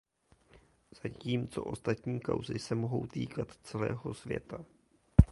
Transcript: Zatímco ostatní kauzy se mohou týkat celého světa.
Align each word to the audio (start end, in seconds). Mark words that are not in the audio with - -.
Zatímco 1.03 1.63
ostatní 1.63 2.19
kauzy 2.21 2.59
se 2.59 2.75
mohou 2.75 3.05
týkat 3.07 3.47
celého 3.63 4.13
světa. 4.13 4.65